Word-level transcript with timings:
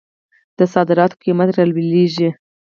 د 0.57 0.59
صادراتو 0.73 1.19
قیمت 1.23 1.49
رالویږي. 1.57 2.29